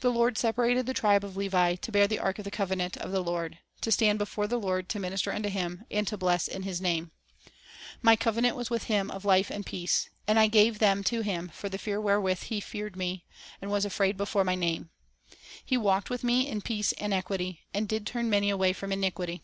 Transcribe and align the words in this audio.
"The 0.00 0.08
Lord 0.10 0.38
separated 0.38 0.86
the 0.86 0.94
tribe 0.94 1.22
of 1.22 1.36
Levi, 1.36 1.74
to 1.74 1.92
bear 1.92 2.06
the 2.06 2.18
ark 2.18 2.38
of 2.38 2.46
the 2.46 2.50
covenant 2.50 2.96
of 2.96 3.12
the 3.12 3.20
Lord, 3.20 3.58
to 3.82 3.92
stand 3.92 4.18
before 4.18 4.46
the 4.46 4.56
Lord 4.56 4.88
to 4.88 4.98
minister 4.98 5.30
unto 5.34 5.50
Him, 5.50 5.84
and 5.90 6.06
to 6.08 6.16
bless 6.16 6.48
in 6.48 6.62
His 6.62 6.80
name." 6.80 7.10
"My 8.00 8.16
covenant 8.16 8.56
was 8.56 8.70
with 8.70 8.84
him 8.84 9.10
of 9.10 9.26
life 9.26 9.50
and 9.50 9.66
peace; 9.66 10.08
and 10.26 10.38
I 10.40 10.44
a 10.44 10.46
curse 10.46 10.52
gave 10.54 10.78
them 10.78 11.04
to 11.04 11.20
him 11.20 11.50
for 11.52 11.68
the 11.68 11.76
fear 11.76 12.00
wherewith 12.00 12.44
he 12.44 12.58
feared 12.60 12.96
Me, 12.96 13.26
Transformed. 13.28 13.58
and 13.60 13.70
was 13.70 13.84
afraid 13.84 14.16
before 14.16 14.44
My 14.44 14.54
name.... 14.54 14.88
He 15.62 15.76
walked 15.76 16.08
with 16.08 16.24
Me 16.24 16.48
in 16.48 16.62
peace 16.62 16.92
and 16.92 17.12
equity, 17.12 17.60
and 17.74 17.86
did 17.86 18.06
turn 18.06 18.30
many 18.30 18.48
away 18.48 18.72
from 18.72 18.92
iniquity." 18.92 19.42